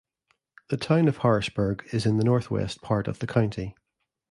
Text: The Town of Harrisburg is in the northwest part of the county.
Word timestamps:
The 0.69 0.77
Town 0.77 1.07
of 1.07 1.17
Harrisburg 1.19 1.87
is 1.93 2.07
in 2.07 2.17
the 2.17 2.23
northwest 2.23 2.81
part 2.81 3.07
of 3.07 3.19
the 3.19 3.27
county. 3.27 3.75